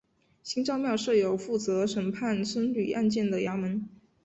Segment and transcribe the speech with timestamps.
[0.41, 3.87] 新召庙设有负责审判僧俗案件的衙门。